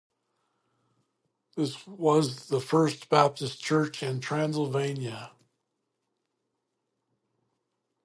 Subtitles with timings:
[1.55, 5.29] This was the first Baptist church in Transylvania.